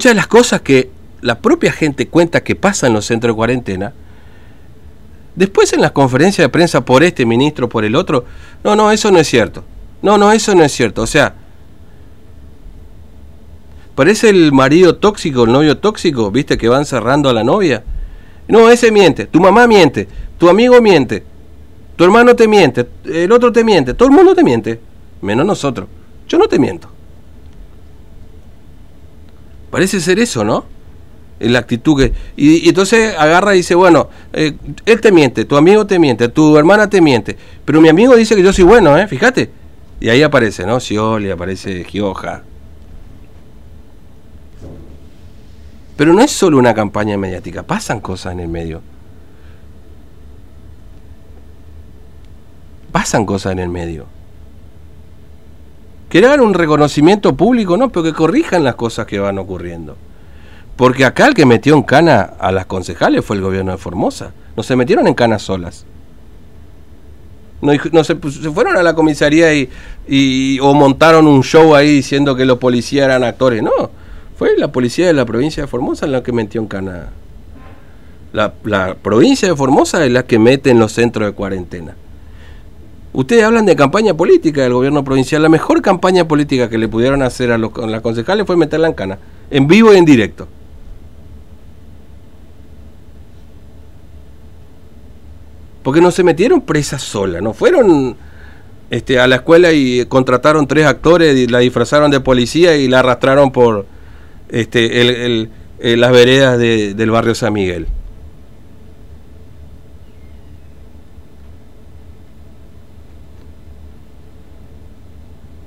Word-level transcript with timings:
muchas 0.00 0.12
de 0.12 0.16
las 0.16 0.28
cosas 0.28 0.62
que 0.62 0.90
la 1.20 1.40
propia 1.40 1.72
gente 1.72 2.08
cuenta 2.08 2.42
que 2.42 2.56
pasa 2.56 2.86
en 2.86 2.94
los 2.94 3.04
centros 3.04 3.34
de 3.34 3.36
cuarentena, 3.36 3.92
después 5.36 5.74
en 5.74 5.82
las 5.82 5.90
conferencias 5.90 6.42
de 6.42 6.48
prensa 6.48 6.82
por 6.82 7.02
este 7.02 7.26
ministro, 7.26 7.68
por 7.68 7.84
el 7.84 7.94
otro, 7.94 8.24
no, 8.64 8.74
no, 8.74 8.90
eso 8.92 9.10
no 9.10 9.18
es 9.18 9.28
cierto. 9.28 9.62
No, 10.00 10.16
no, 10.16 10.32
eso 10.32 10.54
no 10.54 10.64
es 10.64 10.72
cierto. 10.72 11.02
O 11.02 11.06
sea, 11.06 11.34
parece 13.94 14.30
el 14.30 14.52
marido 14.52 14.96
tóxico, 14.96 15.44
el 15.44 15.52
novio 15.52 15.76
tóxico, 15.76 16.30
viste, 16.30 16.56
que 16.56 16.70
van 16.70 16.86
cerrando 16.86 17.28
a 17.28 17.34
la 17.34 17.44
novia. 17.44 17.84
No, 18.48 18.70
ese 18.70 18.90
miente, 18.90 19.26
tu 19.26 19.38
mamá 19.38 19.66
miente, 19.66 20.08
tu 20.38 20.48
amigo 20.48 20.80
miente, 20.80 21.24
tu 21.96 22.04
hermano 22.04 22.34
te 22.34 22.48
miente, 22.48 22.88
el 23.04 23.30
otro 23.32 23.52
te 23.52 23.64
miente, 23.64 23.92
todo 23.92 24.08
el 24.08 24.14
mundo 24.14 24.34
te 24.34 24.42
miente, 24.42 24.80
menos 25.20 25.44
nosotros. 25.44 25.88
Yo 26.26 26.38
no 26.38 26.48
te 26.48 26.58
miento. 26.58 26.90
Parece 29.70 30.00
ser 30.00 30.18
eso, 30.18 30.44
¿no? 30.44 30.64
La 31.38 31.60
actitud 31.60 31.96
que... 31.98 32.12
Y, 32.36 32.68
entonces 32.68 33.14
agarra 33.16 33.54
y 33.54 33.58
dice, 33.58 33.74
bueno, 33.74 34.08
eh, 34.32 34.56
él 34.84 35.00
te 35.00 35.10
miente, 35.10 35.44
tu 35.44 35.56
amigo 35.56 35.86
te 35.86 35.98
miente, 35.98 36.28
tu 36.28 36.56
hermana 36.58 36.90
te 36.90 37.00
miente, 37.00 37.36
pero 37.64 37.80
mi 37.80 37.88
amigo 37.88 38.14
dice 38.16 38.36
que 38.36 38.42
yo 38.42 38.52
soy 38.52 38.64
bueno, 38.64 38.98
¿eh? 38.98 39.06
Fíjate. 39.06 39.50
Y 40.00 40.08
ahí 40.08 40.22
aparece, 40.22 40.66
¿no? 40.66 40.80
Scioli, 40.80 41.30
aparece 41.30 41.84
Gioja. 41.84 42.42
Pero 45.96 46.14
no 46.14 46.22
es 46.22 46.30
solo 46.30 46.56
una 46.56 46.72
campaña 46.72 47.18
mediática, 47.18 47.62
pasan 47.62 48.00
cosas 48.00 48.32
en 48.32 48.40
el 48.40 48.48
medio. 48.48 48.80
Pasan 52.90 53.26
cosas 53.26 53.52
en 53.52 53.58
el 53.58 53.68
medio. 53.68 54.06
Que 56.10 56.26
un 56.26 56.54
reconocimiento 56.54 57.36
público, 57.36 57.76
no, 57.76 57.90
pero 57.90 58.02
que 58.02 58.12
corrijan 58.12 58.64
las 58.64 58.74
cosas 58.74 59.06
que 59.06 59.20
van 59.20 59.38
ocurriendo. 59.38 59.96
Porque 60.76 61.04
acá 61.04 61.28
el 61.28 61.34
que 61.34 61.46
metió 61.46 61.76
en 61.76 61.84
cana 61.84 62.32
a 62.38 62.50
las 62.50 62.66
concejales 62.66 63.24
fue 63.24 63.36
el 63.36 63.42
gobierno 63.42 63.70
de 63.70 63.78
Formosa. 63.78 64.32
No 64.56 64.64
se 64.64 64.74
metieron 64.74 65.06
en 65.06 65.14
cana 65.14 65.38
solas. 65.38 65.86
No, 67.62 68.04
se, 68.04 68.16
fueron 68.16 68.76
a 68.76 68.82
la 68.82 68.94
comisaría 68.94 69.54
y, 69.54 70.58
o 70.60 70.74
montaron 70.74 71.28
un 71.28 71.44
show 71.44 71.76
ahí 71.76 71.92
diciendo 71.92 72.34
que 72.34 72.44
los 72.44 72.58
policías 72.58 73.04
eran 73.04 73.22
actores. 73.22 73.62
No, 73.62 73.90
fue 74.36 74.56
la 74.58 74.72
policía 74.72 75.06
de 75.06 75.12
la 75.12 75.24
provincia 75.24 75.62
de 75.62 75.68
Formosa 75.68 76.08
la 76.08 76.24
que 76.24 76.32
metió 76.32 76.60
en 76.60 76.66
cana. 76.66 77.10
La, 78.32 78.54
la 78.64 78.94
provincia 78.94 79.46
de 79.46 79.54
Formosa 79.54 80.04
es 80.04 80.10
la 80.10 80.24
que 80.24 80.40
mete 80.40 80.70
en 80.70 80.80
los 80.80 80.92
centros 80.92 81.28
de 81.28 81.34
cuarentena. 81.34 81.94
Ustedes 83.12 83.42
hablan 83.42 83.66
de 83.66 83.74
campaña 83.74 84.14
política 84.14 84.62
del 84.62 84.72
gobierno 84.72 85.02
provincial. 85.02 85.42
La 85.42 85.48
mejor 85.48 85.82
campaña 85.82 86.28
política 86.28 86.70
que 86.70 86.78
le 86.78 86.88
pudieron 86.88 87.22
hacer 87.22 87.50
a, 87.50 87.58
los, 87.58 87.72
a 87.76 87.86
las 87.86 88.02
concejales 88.02 88.46
fue 88.46 88.56
meterla 88.56 88.86
en 88.86 88.94
cana, 88.94 89.18
en 89.50 89.66
vivo 89.66 89.92
y 89.92 89.96
en 89.96 90.04
directo. 90.04 90.46
Porque 95.82 96.00
no 96.00 96.10
se 96.10 96.22
metieron 96.22 96.60
presas 96.60 97.02
solas, 97.02 97.42
no 97.42 97.52
fueron 97.52 98.16
este, 98.90 99.18
a 99.18 99.26
la 99.26 99.36
escuela 99.36 99.72
y 99.72 100.04
contrataron 100.06 100.66
tres 100.66 100.86
actores 100.86 101.36
y 101.36 101.46
la 101.46 101.60
disfrazaron 101.60 102.10
de 102.10 102.20
policía 102.20 102.76
y 102.76 102.86
la 102.86 103.00
arrastraron 103.00 103.50
por, 103.50 103.86
este, 104.50 105.00
el, 105.00 105.50
eh, 105.80 105.96
las 105.96 106.12
veredas 106.12 106.58
del 106.58 107.10
barrio 107.10 107.34
San 107.34 107.54
Miguel. 107.54 107.86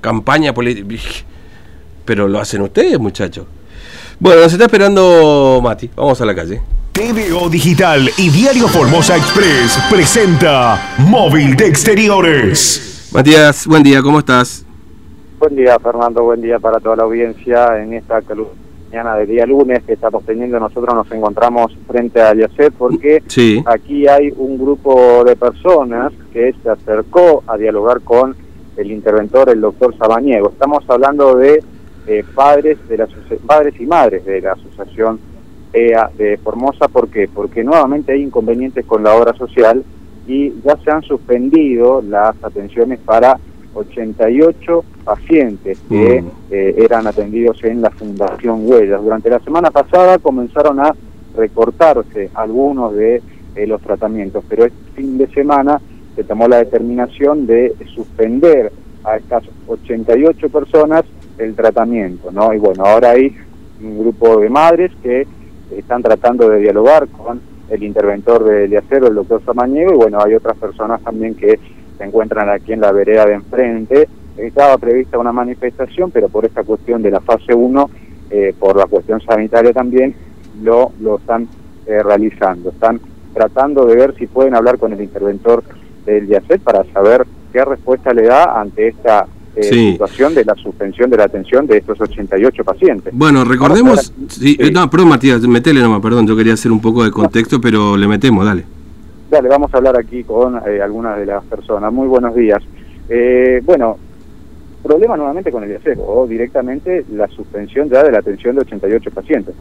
Campaña 0.04 0.52
política. 0.52 0.86
Pero 2.04 2.28
lo 2.28 2.38
hacen 2.38 2.60
ustedes, 2.60 3.00
muchachos. 3.00 3.46
Bueno, 4.20 4.42
nos 4.42 4.52
está 4.52 4.66
esperando 4.66 5.60
Mati. 5.62 5.88
Vamos 5.96 6.20
a 6.20 6.26
la 6.26 6.34
calle. 6.34 6.60
TVO 6.92 7.48
Digital 7.48 8.10
y 8.18 8.28
Diario 8.28 8.68
Formosa 8.68 9.16
Express 9.16 9.78
presenta 9.90 10.94
Móvil 10.98 11.56
de 11.56 11.68
Exteriores. 11.68 13.08
Matías, 13.14 13.66
buen 13.66 13.82
día, 13.82 14.02
¿cómo 14.02 14.18
estás? 14.18 14.66
Buen 15.38 15.56
día, 15.56 15.78
Fernando, 15.78 16.22
buen 16.22 16.42
día 16.42 16.58
para 16.58 16.80
toda 16.80 16.96
la 16.96 17.04
audiencia 17.04 17.82
en 17.82 17.94
esta 17.94 18.20
mañana 18.90 19.16
de 19.16 19.24
día 19.24 19.46
lunes 19.46 19.82
que 19.84 19.94
estamos 19.94 20.22
teniendo. 20.26 20.60
Nosotros 20.60 20.94
nos 20.94 21.10
encontramos 21.10 21.72
frente 21.88 22.20
a 22.20 22.34
Yacet 22.34 22.74
porque 22.74 23.22
aquí 23.64 24.06
hay 24.06 24.34
un 24.36 24.58
grupo 24.58 25.24
de 25.24 25.34
personas 25.34 26.12
que 26.30 26.54
se 26.62 26.68
acercó 26.68 27.42
a 27.46 27.56
dialogar 27.56 28.02
con 28.02 28.43
el 28.76 28.90
interventor, 28.90 29.48
el 29.50 29.60
doctor 29.60 29.96
Sabaniego. 29.96 30.50
Estamos 30.50 30.84
hablando 30.88 31.36
de 31.36 31.62
eh, 32.06 32.24
padres, 32.34 32.78
de 32.88 32.98
la, 32.98 33.08
padres 33.46 33.74
y 33.80 33.86
madres 33.86 34.24
de 34.24 34.40
la 34.40 34.52
asociación 34.52 35.18
EA 35.72 36.10
de 36.16 36.36
Formosa. 36.38 36.88
¿Por 36.88 37.08
qué? 37.08 37.28
Porque 37.32 37.64
nuevamente 37.64 38.12
hay 38.12 38.22
inconvenientes 38.22 38.84
con 38.84 39.02
la 39.02 39.14
obra 39.14 39.34
social 39.34 39.84
y 40.26 40.52
ya 40.62 40.76
se 40.82 40.90
han 40.90 41.02
suspendido 41.02 42.02
las 42.02 42.34
atenciones 42.42 42.98
para 43.00 43.38
88 43.74 44.84
pacientes 45.04 45.78
que 45.88 46.22
mm. 46.22 46.26
eh, 46.50 46.74
eran 46.78 47.06
atendidos 47.06 47.62
en 47.64 47.82
la 47.82 47.90
Fundación 47.90 48.68
Huellas. 48.68 49.02
Durante 49.02 49.30
la 49.30 49.40
semana 49.40 49.70
pasada 49.70 50.18
comenzaron 50.18 50.80
a 50.80 50.94
recortarse 51.36 52.30
algunos 52.34 52.94
de 52.94 53.22
eh, 53.56 53.66
los 53.66 53.80
tratamientos, 53.82 54.44
pero 54.48 54.64
este 54.64 54.78
fin 54.94 55.18
de 55.18 55.26
semana 55.28 55.80
se 56.16 56.24
tomó 56.24 56.48
la 56.48 56.58
determinación 56.58 57.46
de 57.46 57.74
suspender 57.94 58.72
a 59.04 59.16
estas 59.16 59.44
88 59.66 60.48
personas 60.48 61.04
el 61.38 61.54
tratamiento, 61.54 62.30
¿no? 62.30 62.52
Y 62.54 62.58
bueno, 62.58 62.84
ahora 62.84 63.10
hay 63.10 63.36
un 63.82 63.98
grupo 63.98 64.38
de 64.38 64.48
madres 64.48 64.92
que 65.02 65.26
están 65.76 66.02
tratando 66.02 66.48
de 66.48 66.60
dialogar 66.60 67.08
con 67.08 67.40
el 67.68 67.82
interventor 67.82 68.44
de 68.44 68.76
acero, 68.76 69.08
el 69.08 69.14
doctor 69.14 69.42
Samaniego, 69.44 69.94
y 69.94 69.96
bueno, 69.96 70.18
hay 70.24 70.34
otras 70.34 70.56
personas 70.56 71.02
también 71.02 71.34
que 71.34 71.58
se 71.98 72.04
encuentran 72.04 72.48
aquí 72.48 72.72
en 72.72 72.80
la 72.80 72.92
vereda 72.92 73.26
de 73.26 73.34
enfrente. 73.34 74.08
Estaba 74.36 74.78
prevista 74.78 75.18
una 75.18 75.32
manifestación, 75.32 76.10
pero 76.10 76.28
por 76.28 76.44
esta 76.44 76.62
cuestión 76.62 77.02
de 77.02 77.10
la 77.10 77.20
fase 77.20 77.54
1, 77.54 77.90
eh, 78.30 78.54
por 78.58 78.76
la 78.76 78.86
cuestión 78.86 79.20
sanitaria 79.20 79.72
también, 79.72 80.14
lo, 80.62 80.92
lo 81.00 81.16
están 81.16 81.48
eh, 81.86 82.02
realizando. 82.02 82.70
Están 82.70 83.00
tratando 83.32 83.86
de 83.86 83.96
ver 83.96 84.14
si 84.16 84.26
pueden 84.26 84.54
hablar 84.54 84.78
con 84.78 84.92
el 84.92 85.00
interventor 85.00 85.64
del 86.04 86.26
DIACET 86.26 86.60
para 86.60 86.84
saber 86.92 87.26
qué 87.52 87.64
respuesta 87.64 88.12
le 88.12 88.22
da 88.22 88.60
ante 88.60 88.88
esta 88.88 89.26
eh, 89.56 89.62
situación 89.62 90.34
de 90.34 90.44
la 90.44 90.54
suspensión 90.56 91.10
de 91.10 91.16
la 91.16 91.24
atención 91.24 91.66
de 91.66 91.78
estos 91.78 92.00
88 92.00 92.64
pacientes. 92.64 93.12
Bueno, 93.16 93.44
recordemos... 93.44 94.12
Sí, 94.28 94.58
No, 94.72 94.90
perdón 94.90 95.10
Matías, 95.10 95.40
metele 95.42 95.80
nomás, 95.80 96.00
perdón, 96.00 96.26
yo 96.26 96.36
quería 96.36 96.54
hacer 96.54 96.72
un 96.72 96.80
poco 96.80 97.04
de 97.04 97.10
contexto, 97.10 97.60
pero 97.60 97.96
le 97.96 98.08
metemos, 98.08 98.44
dale. 98.44 98.64
Dale, 99.30 99.48
vamos 99.48 99.72
a 99.72 99.76
hablar 99.76 99.96
aquí 99.98 100.24
con 100.24 100.60
eh, 100.66 100.80
algunas 100.82 101.18
de 101.18 101.26
las 101.26 101.44
personas. 101.44 101.92
Muy 101.92 102.08
buenos 102.08 102.34
días. 102.34 102.62
Eh, 103.08 103.60
bueno, 103.64 103.96
problema 104.82 105.16
nuevamente 105.16 105.50
con 105.50 105.64
el 105.64 105.70
IACEP, 105.70 105.98
o 106.00 106.26
directamente 106.26 107.04
la 107.12 107.26
suspensión 107.28 107.88
ya 107.88 108.02
de 108.02 108.12
la 108.12 108.18
atención 108.18 108.54
de 108.54 108.62
88 108.62 109.10
pacientes. 109.10 109.54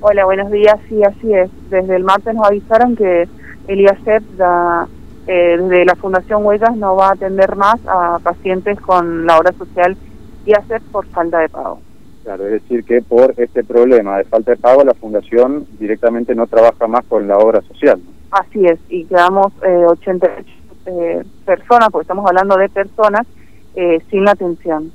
Hola, 0.00 0.24
buenos 0.24 0.50
días, 0.50 0.76
sí, 0.88 1.02
así 1.02 1.32
es. 1.32 1.50
Desde 1.70 1.96
el 1.96 2.04
martes 2.04 2.34
nos 2.34 2.46
avisaron 2.46 2.96
que 2.96 3.28
el 3.68 3.80
IACEP 3.80 4.22
ya 4.38 4.86
eh, 5.26 5.56
desde 5.58 5.84
la 5.84 5.94
Fundación 5.94 6.44
Huellas 6.44 6.76
no 6.76 6.96
va 6.96 7.08
a 7.08 7.12
atender 7.12 7.56
más 7.56 7.80
a 7.86 8.18
pacientes 8.22 8.80
con 8.80 9.26
la 9.26 9.38
obra 9.38 9.52
social 9.52 9.96
y 10.44 10.52
hacer 10.52 10.82
por 10.90 11.06
falta 11.06 11.38
de 11.38 11.48
pago. 11.48 11.80
Claro, 12.24 12.46
es 12.46 12.52
decir 12.52 12.84
que 12.84 13.02
por 13.02 13.34
este 13.36 13.64
problema 13.64 14.18
de 14.18 14.24
falta 14.24 14.52
de 14.52 14.56
pago 14.56 14.84
la 14.84 14.94
Fundación 14.94 15.66
directamente 15.78 16.34
no 16.34 16.46
trabaja 16.46 16.86
más 16.86 17.04
con 17.06 17.26
la 17.26 17.38
obra 17.38 17.60
social. 17.62 18.00
Así 18.30 18.64
es, 18.66 18.78
y 18.88 19.04
quedamos 19.04 19.52
eh, 19.62 19.84
88 19.86 20.62
eh, 20.86 21.22
personas, 21.44 21.88
porque 21.90 22.04
estamos 22.04 22.26
hablando 22.26 22.56
de 22.56 22.68
personas, 22.68 23.26
eh, 23.74 24.00
sin 24.10 24.24
la 24.24 24.32
atención. 24.32 24.92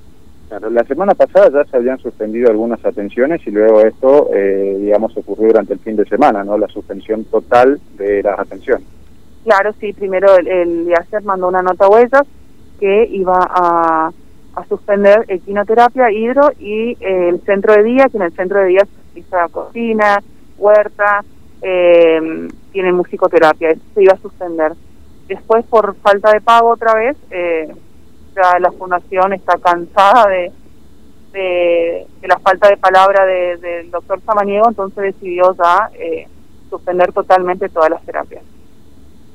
Claro, 0.49 0.69
la 0.69 0.83
semana 0.85 1.13
pasada 1.13 1.49
ya 1.51 1.69
se 1.69 1.77
habían 1.77 1.99
suspendido 1.99 2.49
algunas 2.49 2.83
atenciones 2.85 3.45
y 3.45 3.51
luego 3.51 3.81
esto, 3.81 4.29
eh, 4.33 4.77
digamos, 4.79 5.15
ocurrió 5.17 5.47
durante 5.47 5.73
el 5.73 5.79
fin 5.79 5.97
de 5.97 6.05
semana, 6.05 6.43
¿no? 6.43 6.57
La 6.57 6.69
suspensión 6.69 7.25
total 7.25 7.79
de 7.97 8.23
las 8.23 8.39
atenciones. 8.39 8.87
Claro, 9.47 9.71
sí, 9.79 9.93
primero 9.93 10.35
el, 10.35 10.45
el 10.45 10.93
mandó 11.23 11.47
una 11.47 11.61
nota 11.61 11.85
a 11.85 11.89
Huellas 11.89 12.27
que 12.81 13.07
iba 13.09 13.39
a, 13.39 14.11
a 14.53 14.65
suspender 14.65 15.23
equinoterapia, 15.29 16.11
hidro 16.11 16.51
y 16.59 16.97
eh, 16.99 17.29
el 17.29 17.39
centro 17.45 17.73
de 17.73 17.83
día, 17.83 18.09
que 18.11 18.17
en 18.17 18.23
el 18.23 18.33
centro 18.33 18.59
de 18.59 18.67
día 18.67 18.81
se 19.13 19.23
cocina, 19.49 20.21
huerta, 20.57 21.23
eh, 21.61 22.49
tiene 22.73 22.91
musicoterapia, 22.91 23.69
eso 23.69 23.81
se 23.95 24.03
iba 24.03 24.15
a 24.15 24.17
suspender. 24.17 24.73
Después, 25.29 25.63
por 25.67 25.95
falta 25.95 26.33
de 26.33 26.41
pago 26.41 26.67
otra 26.67 26.93
vez, 26.95 27.15
eh, 27.31 27.73
ya 28.35 28.59
la 28.59 28.73
fundación 28.73 29.31
está 29.31 29.57
cansada 29.59 30.27
de, 30.27 30.51
de, 31.31 32.05
la 32.23 32.37
falta 32.39 32.67
de 32.67 32.75
palabra 32.75 33.25
del 33.25 33.91
doctor 33.91 34.19
Samaniego, 34.25 34.67
entonces 34.67 35.15
decidió 35.15 35.55
ya 35.55 35.89
eh, 35.93 36.27
suspender 36.69 37.13
totalmente 37.13 37.69
todas 37.69 37.91
las 37.91 38.03
terapias. 38.03 38.43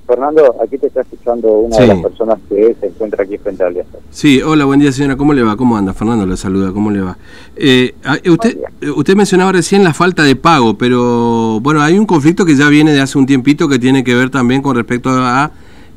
Fernando, 0.06 0.56
aquí 0.62 0.78
te 0.78 0.88
está 0.88 1.02
escuchando 1.02 1.48
una 1.48 1.76
de 1.78 1.86
las 1.86 2.02
personas 2.02 2.38
que 2.48 2.74
se 2.80 2.86
encuentra 2.86 3.24
aquí 3.24 3.38
frente 3.38 3.62
al 3.62 3.70
Alianza. 3.70 3.98
Sí, 4.10 4.42
hola, 4.42 4.64
buen 4.64 4.80
día 4.80 4.90
señora, 4.90 5.16
¿cómo 5.16 5.32
le 5.32 5.42
va? 5.42 5.56
¿Cómo 5.56 5.76
anda? 5.76 5.92
Fernando 5.94 6.26
le 6.26 6.36
saluda, 6.36 6.72
¿cómo 6.72 6.90
le 6.90 7.00
va? 7.00 7.16
Eh, 7.56 7.94
ah, 8.04 8.16
usted, 8.28 8.58
usted 8.96 9.14
mencionaba 9.14 9.52
recién 9.52 9.84
la 9.84 9.94
falta 9.94 10.24
de 10.24 10.34
pago, 10.34 10.76
pero 10.76 11.60
bueno, 11.60 11.82
hay 11.82 11.98
un 11.98 12.06
conflicto 12.06 12.44
que 12.44 12.56
ya 12.56 12.68
viene 12.68 12.92
de 12.92 13.00
hace 13.00 13.16
un 13.16 13.26
tiempito 13.26 13.68
que 13.68 13.78
tiene 13.78 14.02
que 14.02 14.14
ver 14.14 14.30
también 14.30 14.60
con 14.60 14.76
respecto 14.76 15.10
a 15.10 15.52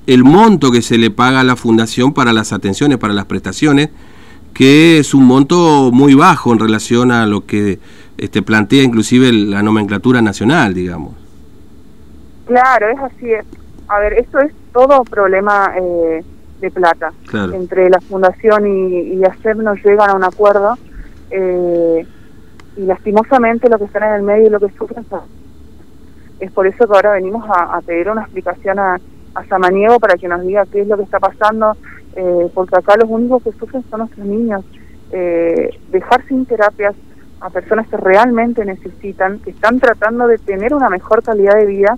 el 0.07 0.23
monto 0.23 0.71
que 0.71 0.81
se 0.81 0.97
le 0.97 1.09
paga 1.09 1.39
a 1.39 1.43
la 1.43 1.55
fundación 1.55 2.13
para 2.13 2.31
las 2.31 2.53
atenciones, 2.53 2.99
para 2.99 3.13
las 3.13 3.25
prestaciones, 3.25 3.89
que 4.53 4.99
es 4.99 5.13
un 5.13 5.25
monto 5.25 5.89
muy 5.91 6.13
bajo 6.13 6.53
en 6.53 6.59
relación 6.59 7.11
a 7.11 7.25
lo 7.25 7.45
que 7.45 7.79
este, 8.17 8.41
plantea 8.41 8.83
inclusive 8.83 9.33
la 9.33 9.63
nomenclatura 9.63 10.21
nacional, 10.21 10.73
digamos. 10.73 11.13
Claro, 12.45 12.87
es 12.89 12.99
así. 12.99 13.27
A 13.87 13.99
ver, 13.99 14.13
esto 14.13 14.39
es 14.39 14.51
todo 14.73 15.03
problema 15.03 15.73
eh, 15.77 16.23
de 16.59 16.71
plata. 16.71 17.13
Entre 17.53 17.89
la 17.89 17.99
fundación 18.01 18.65
y, 18.67 19.13
y 19.13 19.23
ACEP 19.23 19.57
no 19.57 19.75
llegan 19.75 20.09
a 20.09 20.15
un 20.15 20.23
acuerdo 20.23 20.75
eh, 21.29 22.05
y 22.77 22.81
lastimosamente 22.81 23.69
lo 23.69 23.77
que 23.77 23.85
están 23.85 24.03
en 24.03 24.15
el 24.15 24.21
medio 24.23 24.47
y 24.47 24.49
lo 24.49 24.59
que 24.59 24.69
sufren 24.77 25.05
es 26.39 26.51
por 26.51 26.67
eso 26.67 26.85
que 26.85 26.93
ahora 26.93 27.13
venimos 27.13 27.45
a, 27.49 27.79
pedir 27.81 28.09
una 28.09 28.23
explicación 28.23 28.77
a, 28.77 28.99
a, 29.35 29.45
Samaniego 29.45 29.99
para 29.99 30.15
que 30.15 30.27
nos 30.27 30.41
diga 30.41 30.65
qué 30.65 30.81
es 30.81 30.87
lo 30.87 30.97
que 30.97 31.03
está 31.03 31.19
pasando, 31.19 31.77
eh, 32.15 32.49
porque 32.53 32.75
acá 32.77 32.97
los 32.97 33.09
únicos 33.09 33.41
que 33.43 33.53
sufren 33.53 33.83
son 33.89 33.99
nuestros 33.99 34.25
niños. 34.25 34.65
dejar 35.11 36.25
sin 36.27 36.45
terapias 36.45 36.95
a 37.39 37.49
personas 37.49 37.87
que 37.87 37.95
realmente 37.95 38.65
necesitan, 38.65 39.39
que 39.39 39.51
están 39.51 39.79
tratando 39.79 40.27
de 40.27 40.37
tener 40.37 40.73
una 40.73 40.89
mejor 40.89 41.23
calidad 41.23 41.55
de 41.55 41.65
vida, 41.65 41.97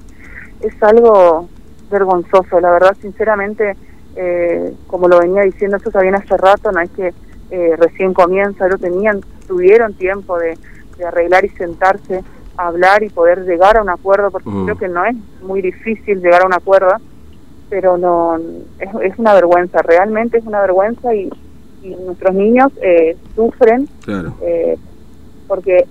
es 0.61 0.83
algo 0.83 1.47
vergonzoso. 1.89 2.59
La 2.59 2.71
verdad, 2.71 2.95
sinceramente, 3.01 3.75
eh, 4.15 4.73
como 4.87 5.07
lo 5.07 5.19
venía 5.19 5.43
diciendo, 5.43 5.77
eso 5.77 5.91
sabían 5.91 6.15
hace 6.15 6.37
rato, 6.37 6.71
no 6.71 6.79
es 6.81 6.89
que 6.91 7.13
eh, 7.51 7.75
recién 7.77 8.13
comienza, 8.13 8.67
lo 8.67 8.77
tenían, 8.77 9.21
tuvieron 9.47 9.93
tiempo 9.93 10.37
de, 10.37 10.57
arreglar 11.05 11.45
y 11.45 11.49
sentarse, 11.49 12.23
a 12.57 12.67
hablar 12.67 13.03
y 13.03 13.09
poder 13.09 13.45
llegar 13.45 13.77
a 13.77 13.83
un 13.83 13.89
acuerdo, 13.89 14.31
porque 14.31 14.49
creo 14.65 14.75
que 14.75 14.87
no 14.87 15.05
es 15.05 15.15
muy 15.43 15.61
difícil 15.61 16.21
llegar 16.21 16.41
a 16.41 16.47
un 16.47 16.53
acuerdo, 16.53 16.95
pero 17.69 17.97
no 17.97 18.37
es, 18.79 19.19
una 19.19 19.35
vergüenza, 19.35 19.83
realmente 19.83 20.39
es 20.39 20.45
una 20.45 20.61
vergüenza 20.61 21.13
y, 21.13 21.29
nuestros 22.05 22.35
niños 22.35 22.69
eh, 22.81 23.15
sufren 23.33 23.87
porque 25.47 25.85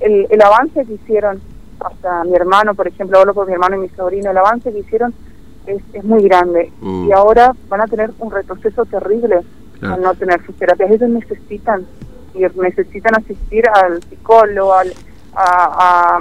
el, 0.00 0.26
el 0.28 0.42
avance 0.42 0.84
que 0.84 0.92
hicieron 0.92 1.40
hasta 1.80 2.24
mi 2.24 2.34
hermano, 2.34 2.74
por 2.74 2.88
ejemplo, 2.88 3.18
hablo 3.18 3.34
por 3.34 3.46
mi 3.46 3.52
hermano 3.52 3.76
y 3.76 3.80
mi 3.80 3.88
sobrino, 3.90 4.30
el 4.30 4.38
avance 4.38 4.72
que 4.72 4.80
hicieron 4.80 5.14
es, 5.68 5.82
es 5.92 6.04
muy 6.04 6.22
grande 6.22 6.72
mm. 6.80 7.08
y 7.08 7.12
ahora 7.12 7.54
van 7.68 7.80
a 7.80 7.86
tener 7.86 8.10
un 8.18 8.30
retroceso 8.30 8.84
terrible 8.86 9.40
al 9.80 10.02
no 10.02 10.12
tener 10.14 10.44
sus 10.44 10.56
terapias. 10.56 10.90
Ellos 10.90 11.08
necesitan 11.08 11.86
y 12.34 12.40
necesitan 12.60 13.14
asistir 13.14 13.64
al 13.68 14.02
psicólogo, 14.02 14.74
al, 14.74 14.92
a, 15.34 16.18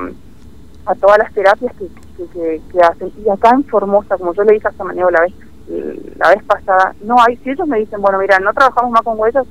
a, 0.85 0.95
todas 0.95 1.17
las 1.17 1.33
terapias 1.33 1.73
que, 1.75 2.61
que, 2.71 2.81
hacen. 2.81 3.11
Y 3.23 3.29
acá 3.29 3.49
en 3.49 3.63
Formosa, 3.65 4.17
como 4.17 4.33
yo 4.33 4.43
le 4.43 4.53
dije 4.53 4.67
hasta 4.67 4.83
mañana 4.83 5.11
la 5.11 5.21
vez, 5.21 5.33
la 6.17 6.29
vez 6.29 6.43
pasada, 6.43 6.93
no 7.03 7.15
hay, 7.19 7.35
si 7.37 7.49
ellos 7.49 7.67
me 7.67 7.79
dicen, 7.79 8.01
bueno, 8.01 8.19
mira, 8.19 8.39
no 8.39 8.53
trabajamos 8.53 8.91
más 8.91 9.01
con 9.01 9.19
huellas, 9.19 9.45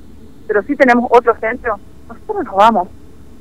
pero 0.47 0.63
sí 0.63 0.75
tenemos 0.75 1.09
otro 1.11 1.35
centro, 1.39 1.77
nosotros 2.07 2.45
nos 2.45 2.55
vamos 2.55 2.87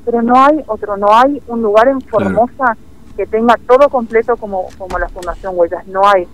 pero 0.07 0.23
no 0.23 0.35
hay 0.37 0.63
otro, 0.69 0.97
no 0.97 1.13
hay 1.13 1.43
un 1.49 1.61
lugar 1.61 1.89
en 1.89 2.01
Formosa 2.01 2.77
que 3.17 3.27
tenga 3.27 3.57
todo 3.67 3.89
completo 3.89 4.37
como, 4.37 4.69
como 4.79 4.99
la 4.99 5.09
Fundación 5.09 5.55
Huellas, 5.57 5.87
no 5.89 6.07
hay, 6.07 6.29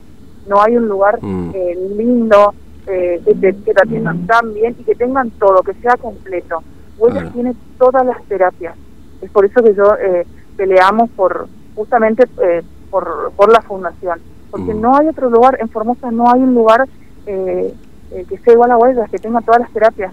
no 0.46 0.60
hay 0.60 0.76
un 0.76 0.88
lugar 0.88 1.18
mm. 1.22 1.50
eh, 1.54 1.78
lindo, 1.96 2.54
eh, 2.86 3.22
que, 3.24 3.54
que, 3.54 3.72
atiendan 3.80 4.26
tan 4.26 4.54
bien 4.54 4.74
y 4.78 4.82
que 4.82 4.96
tengan 4.96 5.30
todo, 5.30 5.62
que 5.62 5.72
sea 5.74 5.96
completo. 5.96 6.62
Huellas 6.98 7.32
tiene 7.32 7.54
todas 7.78 8.04
las 8.04 8.22
terapias, 8.24 8.74
es 9.20 9.30
por 9.30 9.44
eso 9.44 9.62
que 9.62 9.74
yo 9.74 9.94
eh, 10.00 10.26
peleamos 10.56 11.08
por 11.10 11.46
justamente 11.76 12.24
eh, 12.42 12.62
por, 12.90 13.32
por 13.36 13.52
la 13.52 13.62
fundación, 13.62 14.18
porque 14.50 14.74
mm. 14.74 14.80
no 14.80 14.96
hay 14.96 15.06
otro 15.06 15.30
lugar, 15.30 15.56
en 15.60 15.68
Formosa 15.68 16.10
no 16.10 16.32
hay 16.32 16.40
un 16.40 16.54
lugar 16.54 16.88
que 17.24 18.38
sea 18.44 18.52
igual 18.52 18.72
a 18.72 18.76
Huellas, 18.76 19.08
que 19.10 19.18
tenga 19.18 19.40
todas 19.40 19.60
las 19.60 19.72
terapias. 19.72 20.12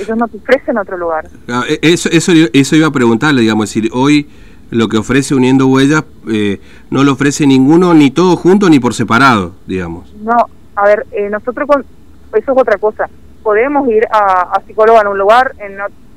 Ellos 0.00 0.16
no 0.16 0.26
te 0.26 0.38
ofrecen 0.38 0.78
otro 0.78 0.96
lugar. 0.96 1.28
E, 1.68 1.78
eso, 1.82 2.08
eso, 2.10 2.32
eso 2.52 2.76
iba 2.76 2.86
a 2.86 2.90
preguntarle, 2.90 3.42
digamos, 3.42 3.68
decir, 3.68 3.90
hoy 3.92 4.26
lo 4.70 4.88
que 4.88 4.98
ofrece 4.98 5.34
Uniendo 5.34 5.66
Huellas 5.66 6.04
eh, 6.28 6.60
no 6.90 7.04
lo 7.04 7.12
ofrece 7.12 7.46
ninguno, 7.46 7.94
ni 7.94 8.10
todo 8.10 8.36
junto, 8.36 8.68
ni 8.68 8.80
por 8.80 8.94
separado, 8.94 9.52
digamos. 9.66 10.14
No, 10.22 10.46
a 10.76 10.84
ver, 10.84 11.06
eh, 11.12 11.28
nosotros 11.28 11.68
con, 11.68 11.80
eso 11.80 12.52
es 12.52 12.58
otra 12.58 12.78
cosa. 12.78 13.08
Podemos 13.42 13.88
ir 13.88 14.04
a, 14.10 14.54
a 14.54 14.62
en 15.00 15.06
un 15.08 15.18
lugar, 15.18 15.54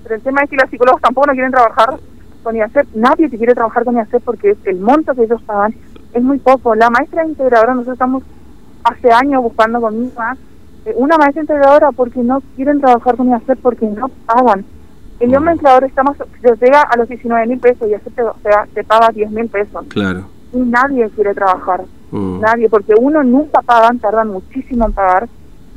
pero 0.04 0.16
el 0.16 0.22
tema 0.22 0.42
es 0.44 0.50
que 0.50 0.58
los 0.58 0.70
psicólogos 0.70 1.02
tampoco 1.02 1.28
no 1.28 1.34
quieren 1.34 1.52
trabajar 1.52 1.98
con 2.44 2.56
IACEP. 2.56 2.88
Nadie 2.96 3.30
te 3.30 3.38
quiere 3.38 3.54
trabajar 3.54 3.86
con 3.86 3.96
IACEP 3.96 4.24
porque 4.24 4.56
el 4.66 4.80
monto 4.80 5.16
que 5.16 5.24
ellos 5.24 5.42
pagan 5.44 5.74
es 6.14 6.22
muy 6.22 6.38
poco. 6.40 6.76
La 6.76 6.90
maestra 6.90 7.26
integradora, 7.26 7.74
nosotros 7.74 7.96
estamos 7.96 8.24
hace 8.84 9.12
años 9.12 9.42
buscando 9.42 9.80
con 9.80 10.00
misma 10.00 10.38
eh, 10.86 10.94
una 10.98 11.18
maestra 11.18 11.42
integradora 11.42 11.92
porque 11.92 12.20
no 12.20 12.42
quieren 12.56 12.82
trabajar 12.82 13.16
con 13.16 13.30
IACEP 13.30 13.60
porque 13.62 13.86
no 13.86 14.10
pagan. 14.26 14.66
El 15.20 15.36
hombre 15.36 15.54
empleador 15.54 15.84
está 15.86 16.04
más, 16.04 16.18
llega 16.42 16.82
a 16.82 16.98
los 16.98 17.08
19 17.08 17.48
mil 17.48 17.60
pesos 17.60 17.88
y 17.88 17.92
IACEP 17.92 18.16
te, 18.16 18.24
te, 18.74 18.84
paga 18.84 19.10
10 19.10 19.32
mil 19.32 19.48
pesos. 19.48 19.86
Claro. 19.90 20.26
Y 20.52 20.58
nadie 20.58 21.10
quiere 21.12 21.34
trabajar. 21.34 21.84
Mm. 22.12 22.42
Nadie, 22.42 22.70
porque 22.70 22.94
uno 23.00 23.24
nunca 23.24 23.62
pagan, 23.62 24.00
tardan 24.00 24.30
muchísimo 24.30 24.86
en 24.86 24.94
pagar, 24.94 25.28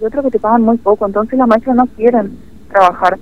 y 0.00 0.04
otro 0.04 0.22
que 0.22 0.30
te 0.30 0.38
pagan 0.38 0.62
muy 0.62 0.78
poco. 0.78 1.06
Entonces 1.06 1.38
las 1.38 1.48
maestras 1.48 1.76
no 1.76 1.86
quieren 1.86 2.38
trabajar. 2.68 3.18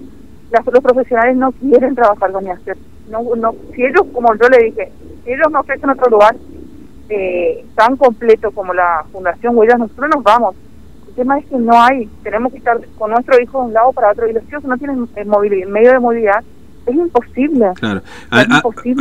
Las, 0.50 0.66
los 0.66 0.82
profesionales 0.82 1.36
no 1.36 1.52
quieren 1.52 1.94
trabajar 1.94 2.32
con 2.32 2.44
IACEP. 2.44 2.78
No, 3.10 3.22
no, 3.36 3.54
si 3.74 3.84
ellos, 3.84 4.06
como 4.12 4.34
yo 4.34 4.48
le 4.48 4.64
dije, 4.64 4.90
si 5.24 5.32
ellos 5.32 5.50
no 5.50 5.60
ofrecen 5.60 5.90
otro 5.90 6.10
lugar 6.10 6.36
eh, 7.08 7.66
tan 7.74 7.96
completo 7.96 8.50
como 8.52 8.72
la 8.72 9.04
Fundación 9.12 9.56
Huellas, 9.56 9.78
nosotros 9.78 10.10
nos 10.14 10.24
vamos 10.24 10.54
tema 11.14 11.38
es 11.38 11.46
que 11.46 11.56
no 11.56 11.80
hay, 11.80 12.08
tenemos 12.22 12.52
que 12.52 12.58
estar 12.58 12.80
con 12.98 13.10
nuestro 13.10 13.40
hijo 13.40 13.60
de 13.60 13.66
un 13.68 13.72
lado 13.72 13.92
para 13.92 14.12
otro 14.12 14.28
y 14.28 14.32
los 14.32 14.44
chicos 14.44 14.64
no 14.64 14.76
tienen 14.76 15.08
eh, 15.16 15.24
movilidad, 15.24 15.68
medio 15.68 15.92
de 15.92 15.98
movilidad, 15.98 16.44
es 16.86 16.94
imposible. 16.94 17.72
Claro. 17.74 18.02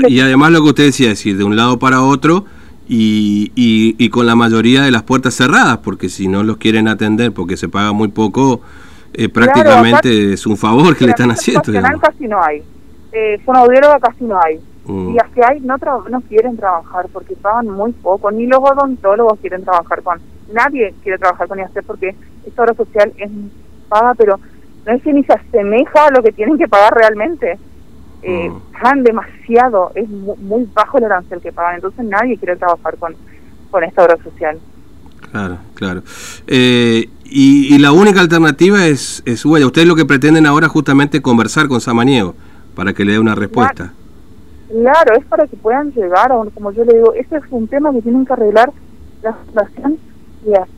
Y 0.07 0.19
además 0.19 0.51
lo 0.51 0.63
que 0.63 0.69
usted 0.69 0.83
decía, 0.85 1.09
decir, 1.09 1.37
de 1.37 1.43
un 1.43 1.55
lado 1.55 1.79
para 1.79 2.01
otro 2.01 2.45
y, 2.87 3.51
y, 3.55 4.09
con 4.09 4.25
la 4.25 4.35
mayoría 4.35 4.83
de 4.83 4.91
las 4.91 5.03
puertas 5.03 5.33
cerradas, 5.33 5.79
porque 5.79 6.09
si 6.09 6.27
no 6.27 6.43
los 6.43 6.57
quieren 6.57 6.87
atender 6.87 7.31
porque 7.31 7.57
se 7.57 7.69
paga 7.69 7.93
muy 7.93 8.09
poco, 8.09 8.61
eh, 9.13 9.29
prácticamente 9.29 10.33
es 10.33 10.45
un 10.45 10.57
favor 10.57 10.95
que 10.95 11.05
le 11.05 11.11
están 11.11 11.31
haciendo. 11.31 11.61
casi 12.01 12.27
no 12.27 12.43
hay, 12.43 12.63
eh, 13.11 13.39
casi 14.01 14.23
no 14.23 14.39
hay. 14.41 14.59
Mm. 14.85 15.11
Y 15.11 15.17
que 15.33 15.41
hay 15.45 15.59
no, 15.61 15.77
no 16.09 16.21
quieren 16.21 16.57
trabajar 16.57 17.07
porque 17.11 17.35
pagan 17.35 17.69
muy 17.69 17.93
poco, 17.93 18.31
ni 18.31 18.47
los 18.47 18.59
odontólogos 18.59 19.39
quieren 19.39 19.63
trabajar 19.63 20.03
con 20.03 20.19
nadie 20.51 20.93
quiere 21.01 21.17
trabajar 21.17 21.47
con 21.47 21.59
IACEP 21.59 21.85
porque 21.85 22.15
esta 22.45 22.63
obra 22.63 22.73
social 22.75 23.13
es 23.17 23.31
paga, 23.89 24.13
pero 24.15 24.39
no 24.85 24.93
es 24.93 25.01
que 25.01 25.13
ni 25.13 25.23
se 25.23 25.33
asemeja 25.33 26.07
a 26.07 26.11
lo 26.11 26.21
que 26.23 26.31
tienen 26.31 26.57
que 26.57 26.67
pagar 26.67 26.93
realmente. 26.93 27.57
Eh, 28.21 28.49
mm. 28.49 28.73
Pagan 28.73 29.03
demasiado, 29.03 29.91
es 29.95 30.07
muy, 30.09 30.67
bajo 30.73 30.97
el 30.97 31.05
arancel 31.05 31.41
que 31.41 31.51
pagan, 31.51 31.75
entonces 31.75 32.05
nadie 32.05 32.37
quiere 32.37 32.55
trabajar 32.55 32.97
con, 32.97 33.15
con 33.71 33.83
esta 33.83 34.03
obra 34.03 34.17
social. 34.23 34.59
Claro, 35.31 35.57
claro. 35.73 36.03
Eh, 36.47 37.09
y, 37.25 37.77
la 37.79 37.91
única 37.91 38.21
alternativa 38.21 38.85
es, 38.85 39.23
es, 39.25 39.43
bueno, 39.43 39.65
ustedes 39.67 39.87
lo 39.87 39.95
que 39.95 40.05
pretenden 40.05 40.45
ahora 40.45 40.67
justamente 40.67 41.21
conversar 41.21 41.67
con 41.67 41.81
Samaniego 41.81 42.35
para 42.75 42.93
que 42.93 43.03
le 43.03 43.13
dé 43.13 43.19
una 43.19 43.33
respuesta. 43.33 43.75
Claro, 43.75 44.02
es 44.69 45.25
para 45.25 45.47
que 45.47 45.57
puedan 45.57 45.91
llegar, 45.91 46.31
a, 46.31 46.35
como 46.53 46.71
yo 46.71 46.83
le 46.85 46.95
digo, 46.95 47.13
ese 47.13 47.37
es 47.37 47.43
un 47.51 47.67
tema 47.67 47.91
que 47.91 48.01
tienen 48.01 48.25
que 48.25 48.33
arreglar 48.33 48.71
la 49.21 49.33
fundación 49.33 49.97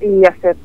y, 0.02 0.26
hacer. 0.26 0.56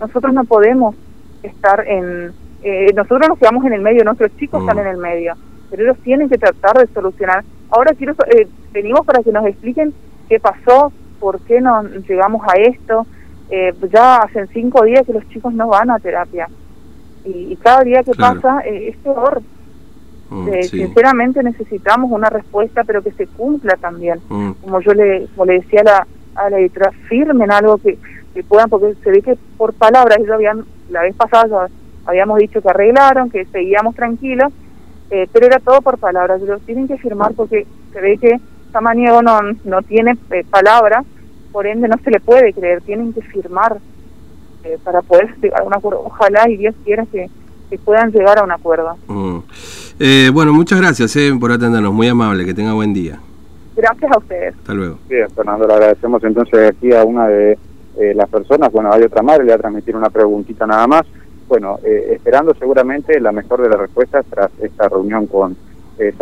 Nosotros 0.00 0.32
no 0.32 0.44
podemos 0.44 0.94
estar 1.42 1.86
en... 1.86 2.32
Eh, 2.62 2.92
nosotros 2.94 3.28
nos 3.28 3.38
quedamos 3.38 3.64
en 3.64 3.72
el 3.72 3.82
medio, 3.82 4.04
nuestros 4.04 4.36
chicos 4.36 4.60
están 4.60 4.76
mm. 4.76 4.80
en 4.80 4.86
el 4.86 4.96
medio, 4.96 5.34
pero 5.70 5.84
ellos 5.84 5.98
tienen 6.02 6.28
que 6.28 6.38
tratar 6.38 6.76
de 6.78 6.92
solucionar. 6.92 7.44
Ahora 7.70 7.92
quiero 7.94 8.14
eh, 8.26 8.48
venimos 8.72 9.06
para 9.06 9.22
que 9.22 9.32
nos 9.32 9.46
expliquen 9.46 9.92
qué 10.28 10.40
pasó, 10.40 10.92
por 11.20 11.40
qué 11.42 11.60
no 11.60 11.82
llegamos 11.82 12.42
a 12.46 12.60
esto. 12.60 13.06
Eh, 13.50 13.72
ya 13.92 14.16
hace 14.16 14.46
cinco 14.48 14.84
días 14.84 15.06
que 15.06 15.12
los 15.12 15.26
chicos 15.28 15.54
no 15.54 15.68
van 15.68 15.90
a 15.90 15.98
terapia 15.98 16.48
y, 17.24 17.56
cada 17.56 17.82
día 17.82 18.02
que 18.02 18.12
pasa 18.12 18.60
es 18.60 18.96
peor. 18.98 19.42
Mm, 20.30 20.62
sinceramente 20.62 21.42
necesitamos 21.42 22.10
una 22.10 22.28
respuesta, 22.28 22.84
pero 22.84 23.02
que 23.02 23.12
se 23.12 23.26
cumpla 23.26 23.76
también. 23.76 24.20
Mm. 24.28 24.50
Como 24.62 24.80
yo 24.80 24.92
le, 24.92 25.26
como 25.34 25.46
le 25.46 25.60
decía 25.60 25.80
a 25.80 25.84
la, 25.84 26.06
a 26.34 26.50
la 26.50 26.58
editora, 26.58 26.92
firmen 27.08 27.50
algo 27.50 27.78
que 27.78 27.98
que 28.34 28.44
puedan, 28.44 28.68
porque 28.68 28.94
se 29.02 29.10
ve 29.10 29.22
que 29.22 29.36
por 29.56 29.72
palabras, 29.74 30.18
ellos 30.18 30.30
habían, 30.30 30.64
la 30.90 31.02
vez 31.02 31.14
pasada 31.16 31.68
habíamos 32.06 32.38
dicho 32.38 32.62
que 32.62 32.68
arreglaron, 32.68 33.30
que 33.30 33.44
seguíamos 33.46 33.94
tranquilos, 33.94 34.52
eh, 35.10 35.26
pero 35.32 35.46
era 35.46 35.58
todo 35.58 35.80
por 35.80 35.98
palabras, 35.98 36.40
tienen 36.64 36.86
que 36.86 36.98
firmar 36.98 37.32
porque 37.34 37.66
se 37.92 38.00
ve 38.00 38.18
que 38.18 38.40
Samaniego 38.72 39.22
no, 39.22 39.40
no 39.64 39.82
tiene 39.82 40.16
eh, 40.30 40.44
palabras 40.48 41.04
por 41.50 41.66
ende 41.66 41.88
no 41.88 41.96
se 42.04 42.10
le 42.10 42.20
puede 42.20 42.52
creer, 42.52 42.82
tienen 42.82 43.12
que 43.12 43.22
firmar 43.22 43.78
eh, 44.64 44.78
para 44.84 45.02
poder 45.02 45.34
llegar 45.40 45.62
a 45.62 45.64
un 45.64 45.74
acuerdo. 45.74 46.02
Ojalá 46.04 46.48
y 46.48 46.58
Dios 46.58 46.74
quiera 46.84 47.06
que, 47.06 47.28
puedan 47.84 48.12
llegar 48.12 48.38
a 48.38 48.44
un 48.44 48.52
acuerdo. 48.52 48.96
Mm. 49.08 49.38
Eh, 49.98 50.30
bueno, 50.32 50.52
muchas 50.52 50.80
gracias 50.80 51.14
eh, 51.16 51.32
por 51.38 51.52
atendernos, 51.52 51.92
muy 51.92 52.08
amable, 52.08 52.44
que 52.44 52.54
tenga 52.54 52.72
buen 52.72 52.92
día. 52.94 53.18
Gracias 53.76 54.12
a 54.12 54.18
ustedes. 54.18 54.54
Hasta 54.56 54.74
luego. 54.74 54.98
Bien, 55.08 55.28
Fernando, 55.30 55.66
le 55.66 55.74
agradecemos 55.74 56.22
entonces 56.24 56.70
aquí 56.70 56.92
a 56.92 57.04
una 57.04 57.26
de 57.28 57.58
las 58.14 58.28
personas, 58.28 58.70
bueno, 58.70 58.92
hay 58.92 59.02
otra 59.02 59.22
madre, 59.22 59.40
le 59.40 59.44
voy 59.46 59.54
a 59.54 59.58
transmitir 59.58 59.96
una 59.96 60.08
preguntita 60.08 60.66
nada 60.66 60.86
más. 60.86 61.02
Bueno, 61.48 61.78
esperando 61.82 62.54
seguramente 62.54 63.18
la 63.20 63.32
mejor 63.32 63.60
de 63.62 63.68
las 63.70 63.80
respuestas 63.80 64.24
tras 64.30 64.50
esta 64.60 64.88
reunión 64.88 65.26
con 65.26 65.56
eh, 65.98 66.14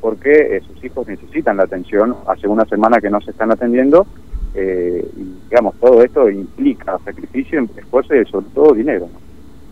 porque 0.00 0.60
sus 0.66 0.84
hijos 0.84 1.06
necesitan 1.06 1.56
la 1.56 1.64
atención. 1.64 2.16
Hace 2.26 2.48
una 2.48 2.64
semana 2.64 3.00
que 3.00 3.10
no 3.10 3.20
se 3.20 3.30
están 3.30 3.52
atendiendo 3.52 4.06
eh, 4.54 5.08
y 5.16 5.48
digamos, 5.48 5.74
todo 5.76 6.02
esto 6.02 6.28
implica 6.28 6.98
sacrificio, 7.04 7.64
esfuerzo 7.76 8.14
y 8.14 8.24
sobre 8.26 8.46
todo 8.54 8.74
dinero. 8.74 9.08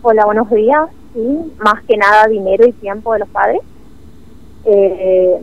Hola, 0.01 0.25
buenos 0.25 0.49
días. 0.49 0.89
Sí, 1.13 1.53
más 1.59 1.83
que 1.83 1.97
nada 1.97 2.27
dinero 2.27 2.65
y 2.67 2.71
tiempo 2.73 3.13
de 3.13 3.19
los 3.19 3.29
padres. 3.29 3.61
Eh, 4.65 5.39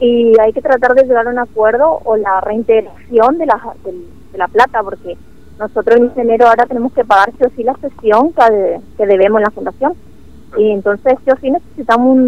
y 0.00 0.32
hay 0.40 0.52
que 0.52 0.62
tratar 0.62 0.94
de 0.94 1.04
llegar 1.04 1.26
a 1.26 1.30
un 1.30 1.38
acuerdo 1.38 2.00
o 2.04 2.16
la 2.16 2.40
reintegración 2.40 3.38
de 3.38 3.46
la, 3.46 3.74
de, 3.84 4.38
la 4.38 4.48
plata, 4.48 4.82
porque 4.82 5.16
nosotros 5.58 6.00
en 6.00 6.20
enero 6.20 6.48
ahora 6.48 6.66
tenemos 6.66 6.92
que 6.92 7.04
pagar 7.04 7.32
sí 7.38 7.44
o 7.44 7.50
sí 7.50 7.62
la 7.62 7.74
sesión 7.74 8.32
que, 8.32 8.80
que 8.96 9.06
debemos 9.06 9.38
en 9.38 9.44
la 9.44 9.50
fundación. 9.50 9.94
Y 10.56 10.70
entonces 10.70 11.18
sí 11.24 11.30
o 11.30 11.36
sí 11.36 11.50
necesitamos 11.50 12.18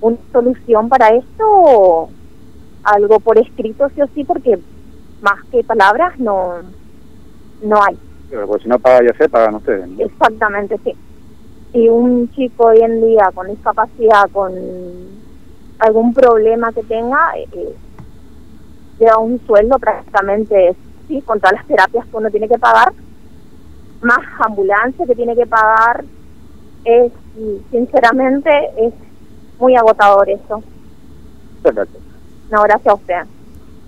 una 0.00 0.16
solución 0.32 0.88
para 0.88 1.08
esto, 1.08 2.08
algo 2.82 3.20
por 3.20 3.38
escrito 3.38 3.88
sí 3.94 4.02
o 4.02 4.06
sí, 4.08 4.24
porque 4.24 4.58
más 5.22 5.42
que 5.50 5.64
palabras 5.64 6.18
no, 6.18 6.54
no 7.62 7.82
hay. 7.82 7.98
Pero 8.30 8.46
pues 8.46 8.62
si 8.62 8.68
no 8.68 8.78
paga 8.78 9.06
ya 9.06 9.16
se 9.16 9.28
pagan 9.28 9.56
ustedes. 9.56 9.88
Exactamente, 9.98 10.78
sí. 10.84 10.94
Y 11.72 11.88
un 11.88 12.30
chico 12.32 12.66
hoy 12.66 12.80
en 12.80 13.04
día 13.04 13.30
con 13.34 13.48
discapacidad, 13.48 14.30
con 14.32 14.52
algún 15.78 16.14
problema 16.14 16.72
que 16.72 16.82
tenga, 16.82 17.32
eh, 17.36 17.74
lleva 18.98 19.18
un 19.18 19.38
sueldo 19.46 19.78
prácticamente, 19.78 20.74
sí, 21.06 21.20
con 21.22 21.38
todas 21.38 21.54
las 21.54 21.66
terapias 21.66 22.06
que 22.06 22.16
uno 22.16 22.30
tiene 22.30 22.48
que 22.48 22.58
pagar, 22.58 22.92
más 24.00 24.20
ambulancia 24.40 25.06
que 25.06 25.14
tiene 25.14 25.34
que 25.34 25.46
pagar, 25.46 26.04
es, 26.84 27.12
sinceramente, 27.70 28.50
es 28.78 28.94
muy 29.58 29.76
agotador 29.76 30.30
eso. 30.30 30.62
Perfecto. 31.62 31.98
No, 32.50 32.62
gracias 32.62 32.86
a 32.86 32.94
usted. 32.94 33.35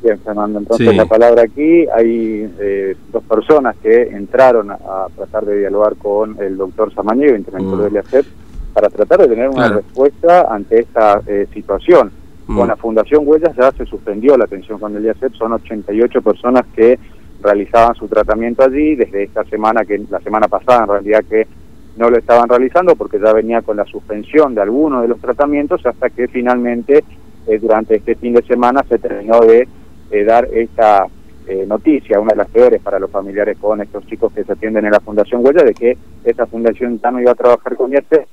Bien, 0.03 0.19
Fernando, 0.21 0.61
entonces 0.61 0.95
la 0.95 1.07
palabra 1.07 1.43
aquí, 1.43 1.85
hay 1.89 2.49
eh, 2.61 2.97
dos 3.11 3.25
personas 3.25 3.77
que 3.83 4.03
entraron 4.03 4.71
a, 4.71 5.07
tratar 5.17 5.45
de 5.45 5.59
dialogar 5.59 5.97
con 5.97 6.37
el 6.41 6.57
doctor 6.57 6.95
Samaniego, 6.95 7.35
interventor 7.35 7.79
mm. 7.79 7.83
del 7.83 7.93
IACEP, 7.95 8.27
para 8.73 8.89
tratar 8.91 9.21
de 9.21 9.29
tener 9.29 9.49
una 9.49 9.69
respuesta 9.69 10.47
ante 10.49 10.81
esta 10.81 11.21
eh, 11.27 11.49
situación. 11.53 12.13
Con 12.47 12.67
mm. 12.67 12.69
la 12.69 12.77
Fundación 12.77 13.27
Huellas 13.27 13.57
ya 13.57 13.73
se 13.73 13.87
suspendió 13.87 14.37
la 14.37 14.45
atención 14.45 14.79
con 14.79 14.97
el 14.97 15.05
IACEP, 15.05 15.35
son 15.35 15.53
88 15.55 16.23
personas 16.23 16.65
que 16.77 16.97
realizaban 17.43 17.97
su 17.97 18.07
tratamiento 18.07 18.63
allí, 18.63 18.95
desde 18.95 19.25
esta 19.25 19.43
semana, 19.45 19.85
que 19.85 20.01
la 20.09 20.21
semana 20.21 20.47
pasada 20.47 20.85
en 20.85 20.89
realidad 20.89 21.25
que 21.29 21.49
no 21.97 22.09
lo 22.09 22.17
estaban 22.17 22.49
realizando 22.49 22.95
porque 22.95 23.19
ya 23.19 23.33
venía 23.33 23.63
con 23.63 23.77
la 23.77 23.85
suspensión 23.85 24.55
de 24.55 24.63
algunos 24.63 25.03
de 25.03 25.09
los 25.09 25.21
tratamientos 25.21 25.85
hasta 25.85 26.09
que 26.11 26.29
finalmente 26.29 27.03
eh, 27.49 27.59
durante 27.59 27.97
este 27.97 28.15
fin 28.15 28.35
de 28.35 28.43
semana 28.43 28.85
se 28.89 28.99
terminó 28.99 29.41
de 29.41 29.67
eh, 30.11 30.25
dar 30.25 30.49
esta 30.53 31.07
eh, 31.47 31.65
noticia, 31.67 32.21
una 32.21 32.33
de 32.33 32.37
las 32.37 32.49
peores 32.49 32.81
para 32.83 32.99
los 32.99 33.11
familiares 33.11 33.57
con 33.59 33.81
estos 33.81 34.07
chicos 34.07 34.33
que 34.33 34.45
se 34.45 34.53
atienden 34.53 34.85
en 34.85 34.93
la 34.93 35.01
Fundación 35.01 35.45
Huella, 35.45 35.65
de 35.65 35.75
que 35.75 35.97
esta 36.25 36.47
fundación 36.47 37.01
ya 37.01 37.11
no 37.11 37.21
iba 37.21 37.33
a 37.33 37.35
trabajar 37.35 37.75
con 37.77 37.93
IERTE 37.93 38.27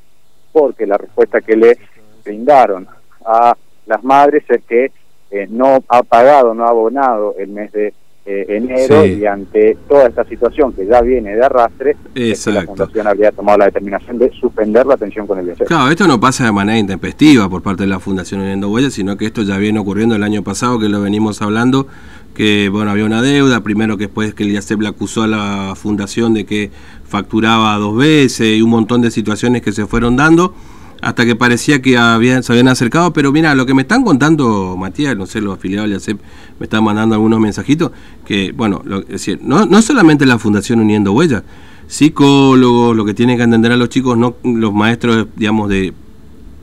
porque 0.52 0.86
la 0.86 0.98
respuesta 0.98 1.42
que 1.42 1.56
le 1.56 1.78
brindaron 2.24 2.88
a 3.26 3.56
las 3.86 4.04
madres 4.04 4.44
es 4.50 4.64
que 4.64 4.92
eh, 5.32 5.48
no 5.50 5.80
ha 5.88 6.04
pagado, 6.04 6.54
no 6.54 6.66
ha 6.66 6.70
abonado 6.70 7.36
el 7.38 7.50
mes 7.50 7.72
de 7.72 7.94
enero 8.26 9.06
y 9.06 9.24
ante 9.26 9.78
toda 9.88 10.08
esta 10.08 10.26
situación 10.26 10.74
que 10.74 10.86
ya 10.88 11.02
viene 11.02 11.36
de 11.36 11.46
arrastre, 11.46 11.96
la 12.16 12.64
Fundación 12.64 13.08
habría 13.08 13.32
tomado 13.32 13.60
la 13.60 13.66
determinación 13.66 14.18
de 14.18 14.32
suspender 14.32 14.86
la 14.86 14.96
atención 14.96 15.28
con 15.28 15.38
el 15.38 15.48
IES. 15.48 15.60
Claro, 15.68 15.92
esto 15.92 16.08
no 16.08 16.20
pasa 16.20 16.46
de 16.46 16.52
manera 16.52 16.80
intempestiva 16.80 17.48
por 17.50 17.62
parte 17.62 17.84
de 17.84 17.90
la 17.90 18.00
Fundación 18.00 18.42
Uniendo 18.42 18.70
Huellas, 18.72 18.94
sino 18.94 19.16
que 19.16 19.28
esto 19.28 19.44
ya 19.44 19.58
viene 19.58 19.80
ocurriendo 19.80 20.16
el 20.16 20.24
año 20.24 20.44
pasado, 20.44 20.80
que 20.80 20.90
lo 20.90 21.02
venimos 21.02 21.42
hablando, 21.44 21.88
que 22.34 22.70
bueno 22.70 22.90
había 22.90 23.06
una 23.06 23.22
deuda, 23.22 23.62
primero 23.62 23.98
que 23.98 24.06
después 24.06 24.34
que 24.34 24.44
el 24.44 24.52
IACEP 24.54 24.82
le 24.82 24.88
acusó 24.88 25.24
a 25.24 25.28
la 25.28 25.74
Fundación 25.76 26.34
de 26.34 26.46
que 26.46 26.72
facturaba 27.08 27.76
dos 27.76 27.96
veces 27.96 28.58
y 28.58 28.62
un 28.62 28.72
montón 28.72 29.02
de 29.02 29.12
situaciones 29.12 29.62
que 29.62 29.72
se 29.72 29.86
fueron 29.86 30.16
dando 30.16 30.56
hasta 31.02 31.26
que 31.26 31.36
parecía 31.36 31.82
que 31.84 31.98
habían, 31.98 32.42
se 32.42 32.52
habían 32.52 32.68
acercado, 32.68 33.14
pero 33.14 33.32
mira, 33.32 33.54
lo 33.54 33.68
que 33.68 33.76
me 33.76 33.84
están 33.84 34.04
contando, 34.04 34.76
Matías, 34.76 35.16
no 35.16 35.28
sé, 35.28 35.40
los 35.40 35.56
afiliados 35.56 35.90
de 35.90 35.98
ACEP 35.98 36.20
me 36.60 36.66
están 36.66 36.84
mandando 36.84 37.16
algunos 37.16 37.40
mensajitos, 37.40 37.92
que, 38.26 38.52
bueno, 38.52 38.82
lo, 38.86 39.00
es 39.02 39.08
decir, 39.08 39.40
no, 39.42 39.66
no 39.66 39.82
solamente 39.82 40.26
la 40.26 40.40
Fundación 40.40 40.80
Uniendo 40.80 41.12
Huellas, 41.12 41.44
psicólogos, 41.88 42.96
lo 42.96 43.06
que 43.06 43.14
tienen 43.14 43.38
que 43.38 43.44
entender 43.44 43.72
a 43.72 43.78
los 43.78 43.90
chicos, 43.90 44.18
no 44.18 44.36
los 44.44 44.74
maestros, 44.74 45.28
digamos, 45.36 45.70
de 45.70 45.94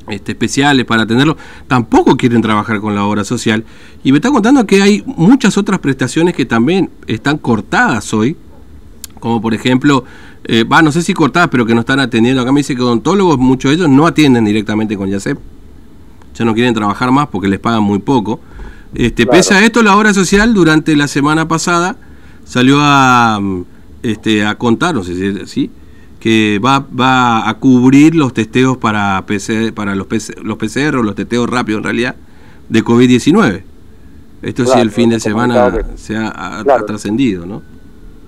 este, 0.08 0.32
especiales 0.32 0.84
para 0.84 1.02
atenderlos, 1.02 1.36
tampoco 1.68 2.16
quieren 2.16 2.42
trabajar 2.42 2.80
con 2.80 2.94
la 2.94 3.04
obra 3.04 3.24
social. 3.24 3.64
Y 4.02 4.12
me 4.12 4.18
está 4.18 4.30
contando 4.30 4.66
que 4.66 4.82
hay 4.82 5.02
muchas 5.06 5.56
otras 5.56 5.78
prestaciones 5.78 6.34
que 6.34 6.44
también 6.44 6.90
están 7.06 7.38
cortadas 7.38 8.12
hoy, 8.12 8.36
como 9.20 9.40
por 9.40 9.54
ejemplo 9.54 10.04
eh, 10.44 10.64
no 10.68 10.90
sé 10.90 11.02
si 11.02 11.14
cortadas, 11.14 11.48
pero 11.50 11.64
que 11.64 11.74
no 11.74 11.80
están 11.80 12.00
atendiendo. 12.00 12.42
Acá 12.42 12.52
me 12.52 12.60
dice 12.60 12.74
que 12.74 12.82
odontólogos, 12.82 13.38
muchos 13.38 13.70
de 13.70 13.76
ellos 13.76 13.88
no 13.88 14.06
atienden 14.06 14.44
directamente 14.44 14.96
con 14.96 15.08
YACEP. 15.08 15.38
Ya 16.34 16.44
no 16.44 16.54
quieren 16.54 16.74
trabajar 16.74 17.10
más 17.12 17.28
porque 17.28 17.48
les 17.48 17.60
pagan 17.60 17.82
muy 17.82 17.98
poco. 17.98 18.40
Este, 18.94 19.26
Pese 19.26 19.54
a 19.54 19.64
esto, 19.64 19.82
la 19.82 19.96
obra 19.96 20.12
social 20.12 20.52
durante 20.52 20.94
la 20.96 21.08
semana 21.08 21.48
pasada 21.48 21.96
salió 22.44 22.76
a, 22.78 23.38
mm, 23.40 23.64
este, 24.02 24.44
a 24.44 24.56
contar, 24.56 24.94
no 24.94 25.02
sé 25.02 25.14
si 25.14 25.46
¿sí? 25.46 25.70
que 26.20 26.60
va, 26.64 26.78
va 26.78 27.48
a 27.48 27.54
cubrir 27.58 28.14
los 28.14 28.32
testeos 28.32 28.76
para, 28.76 29.22
PC, 29.26 29.72
para 29.72 29.94
los, 29.94 30.06
los 30.42 30.56
PCR 30.56 30.96
o 30.96 31.02
los 31.02 31.14
testeos 31.14 31.50
rápidos 31.50 31.78
en 31.78 31.84
realidad 31.84 32.16
de 32.68 32.84
COVID-19. 32.84 33.62
Esto 34.42 34.66
sí, 34.66 34.78
el 34.78 34.90
fin 34.90 35.10
de 35.10 35.20
semana 35.20 35.72
se 35.96 36.16
ha 36.16 36.64
trascendido, 36.86 37.46
¿no? 37.46 37.62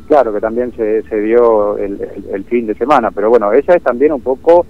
Claro, 0.07 0.35
que 0.35 0.41
también 0.41 0.73
se, 0.77 1.03
se 1.05 1.21
dio 1.21 1.79
el, 1.79 2.45
fin 2.49 2.67
de 2.67 2.75
semana, 2.75 3.11
pero 3.11 3.31
bueno, 3.31 3.53
esa 3.53 3.75
es 3.75 3.83
también 3.83 4.13
un 4.13 4.21
poco 4.21 4.67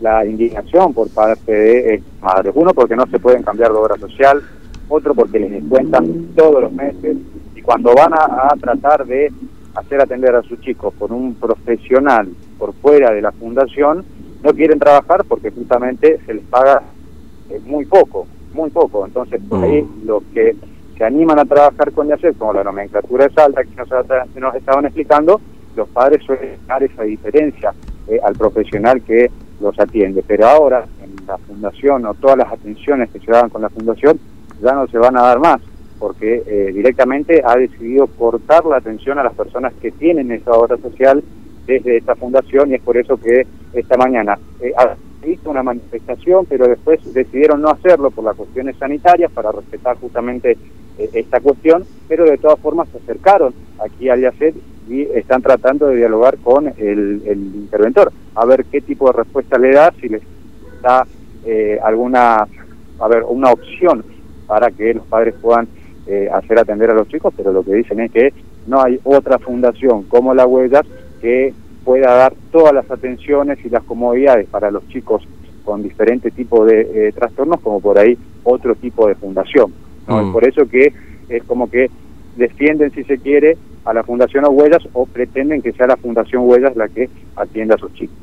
la 0.00 0.24
indignación 0.24 0.94
por 0.94 1.10
parte 1.10 1.52
de 1.52 1.94
eh, 1.94 2.02
madres. 2.22 2.52
Uno, 2.54 2.72
porque 2.72 2.96
no 2.96 3.06
se 3.06 3.18
pueden 3.18 3.42
cambiar 3.42 3.70
de 3.70 3.78
obra 3.78 3.96
social, 3.98 4.42
otro, 4.88 5.14
porque 5.14 5.38
les 5.38 5.50
descuentan 5.50 6.28
todos 6.34 6.62
los 6.62 6.72
meses, 6.72 7.16
y 7.54 7.62
cuando 7.62 7.94
van 7.94 8.12
a, 8.14 8.48
tratar 8.60 9.06
de 9.06 9.32
hacer 9.74 10.00
atender 10.00 10.34
a 10.34 10.42
sus 10.42 10.60
chicos 10.60 10.94
con 10.98 11.12
un 11.12 11.34
profesional 11.34 12.28
por 12.58 12.72
fuera 12.74 13.12
de 13.12 13.22
la 13.22 13.32
fundación, 13.32 14.04
no 14.42 14.52
quieren 14.52 14.78
trabajar 14.78 15.24
porque 15.24 15.50
justamente 15.50 16.18
se 16.24 16.34
les 16.34 16.44
paga 16.44 16.82
eh, 17.50 17.60
muy 17.64 17.84
poco, 17.86 18.26
muy 18.52 18.70
poco. 18.70 19.04
Entonces, 19.04 19.40
por 19.48 19.62
ahí 19.64 19.82
mm. 19.82 20.06
lo 20.06 20.22
que 20.32 20.56
se 20.96 21.04
animan 21.04 21.38
a 21.38 21.44
trabajar 21.44 21.92
con 21.92 22.08
YACEP, 22.08 22.38
como 22.38 22.54
la 22.54 22.64
nomenclatura 22.64 23.26
es 23.26 23.38
alta, 23.38 23.62
que 23.62 24.40
nos, 24.40 24.54
estaban 24.54 24.84
explicando, 24.84 25.40
los 25.76 25.88
padres 25.90 26.24
suelen 26.24 26.56
dar 26.66 26.82
esa 26.82 27.04
diferencia 27.04 27.72
eh, 28.08 28.18
al 28.24 28.34
profesional 28.34 29.00
que 29.02 29.30
los 29.60 29.78
atiende. 29.78 30.24
Pero 30.26 30.46
ahora, 30.46 30.84
en 31.02 31.26
la 31.26 31.38
fundación 31.38 32.04
o 32.06 32.14
todas 32.14 32.38
las 32.38 32.52
atenciones 32.52 33.10
que 33.10 33.20
se 33.20 33.30
daban 33.30 33.50
con 33.50 33.62
la 33.62 33.68
fundación, 33.68 34.18
ya 34.62 34.72
no 34.72 34.86
se 34.88 34.98
van 34.98 35.16
a 35.16 35.22
dar 35.22 35.38
más, 35.38 35.60
porque 35.98 36.42
eh, 36.46 36.72
directamente 36.72 37.42
ha 37.44 37.56
decidido 37.56 38.06
cortar 38.06 38.64
la 38.66 38.76
atención 38.76 39.18
a 39.18 39.24
las 39.24 39.34
personas 39.34 39.72
que 39.80 39.90
tienen 39.90 40.30
esa 40.32 40.52
obra 40.52 40.76
social 40.78 41.22
desde 41.66 41.98
esta 41.98 42.14
fundación 42.14 42.70
y 42.70 42.74
es 42.74 42.82
por 42.82 42.96
eso 42.96 43.18
que 43.18 43.46
esta 43.74 43.96
mañana 43.96 44.38
eh, 44.60 44.72
visto 45.22 45.50
una 45.50 45.62
manifestación, 45.62 46.46
pero 46.46 46.66
después 46.66 47.00
decidieron 47.12 47.60
no 47.60 47.68
hacerlo 47.68 48.10
por 48.10 48.24
las 48.24 48.36
cuestiones 48.36 48.76
sanitarias 48.76 49.30
para 49.30 49.52
respetar 49.52 49.96
justamente 49.98 50.52
eh, 50.98 51.10
esta 51.12 51.40
cuestión, 51.40 51.84
pero 52.08 52.24
de 52.24 52.38
todas 52.38 52.58
formas 52.60 52.88
se 52.90 52.98
acercaron 52.98 53.52
aquí 53.84 54.08
al 54.08 54.20
IACET 54.20 54.54
y 54.88 55.02
están 55.02 55.42
tratando 55.42 55.88
de 55.88 55.96
dialogar 55.96 56.38
con 56.38 56.72
el, 56.78 57.22
interventor, 57.26 58.10
a 58.34 58.46
ver 58.46 58.64
qué 58.64 58.80
tipo 58.80 59.06
de 59.08 59.18
respuesta 59.18 59.58
le 59.58 59.72
da, 59.72 59.92
si 60.00 60.08
les 60.08 60.22
da 60.82 61.06
eh, 61.44 61.78
alguna, 61.82 62.46
a 62.98 63.08
ver, 63.08 63.22
una 63.28 63.50
opción 63.50 64.04
para 64.48 64.72
que 64.72 64.94
los 64.94 65.06
padres 65.06 65.36
puedan 65.40 65.68
eh, 66.08 66.28
hacer 66.32 66.58
atender 66.58 66.90
a 66.90 66.94
los 66.94 67.06
chicos, 67.06 67.32
pero 67.36 67.52
lo 67.52 67.62
que 67.62 67.74
dicen 67.74 68.00
es 68.00 68.10
que 68.10 68.32
no 68.66 68.82
hay 68.82 68.98
otra 69.04 69.38
fundación 69.38 70.02
como 70.04 70.34
la 70.34 70.46
Huellas 70.46 70.84
que 71.20 71.54
pueda 71.84 72.12
dar 72.12 72.34
todas 72.50 72.74
las 72.74 72.90
atenciones 72.90 73.58
y 73.64 73.68
las 73.68 73.84
comodidades 73.84 74.48
para 74.48 74.72
los 74.72 74.88
chicos 74.88 75.22
con 75.64 75.84
diferentes 75.84 76.32
tipos 76.32 76.66
de 76.66 77.12
trastornos 77.14 77.60
como 77.60 77.80
por 77.80 77.98
ahí 77.98 78.18
otro 78.42 78.74
tipo 78.74 79.06
de 79.06 79.14
fundación. 79.14 79.72
Mm. 80.06 80.32
por 80.32 80.48
eso 80.48 80.66
que 80.66 80.92
es 81.28 81.44
como 81.44 81.70
que 81.70 81.90
defienden, 82.36 82.90
si 82.92 83.04
se 83.04 83.18
quiere, 83.18 83.58
a 83.84 83.92
la 83.92 84.02
Fundación 84.02 84.44
Huellas 84.48 84.82
o 84.92 85.06
pretenden 85.06 85.62
que 85.62 85.72
sea 85.72 85.86
la 85.86 85.96
Fundación 85.96 86.42
Huellas 86.44 86.76
la 86.76 86.88
que 86.88 87.08
atienda 87.36 87.74
a 87.74 87.78
sus 87.78 87.92
chicos. 87.94 88.16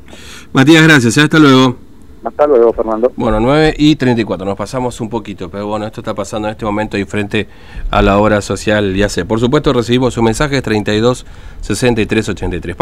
Matías, 0.52 0.82
gracias. 0.82 1.18
Hasta 1.18 1.38
luego. 1.38 1.85
Hasta 2.26 2.44
luego, 2.44 2.72
Fernando. 2.72 3.12
Bueno, 3.14 3.38
9 3.38 3.76
y 3.78 3.94
34, 3.94 4.44
nos 4.44 4.56
pasamos 4.58 5.00
un 5.00 5.08
poquito, 5.08 5.48
pero 5.48 5.68
bueno, 5.68 5.86
esto 5.86 6.00
está 6.00 6.12
pasando 6.12 6.48
en 6.48 6.52
este 6.52 6.64
momento 6.64 6.98
y 6.98 7.04
frente 7.04 7.46
a 7.88 8.02
la 8.02 8.18
obra 8.18 8.40
social, 8.40 8.96
ya 8.96 9.08
sé. 9.08 9.24
Por 9.24 9.38
supuesto, 9.38 9.72
recibimos 9.72 10.12
sus 10.12 10.24
mensajes 10.24 10.60
32 10.60 11.24
63 11.60 12.28
83. 12.28 12.76